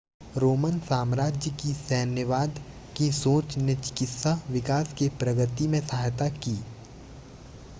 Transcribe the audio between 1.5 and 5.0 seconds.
की सैन्यवाद की सोंच ने चिकित्सा विकास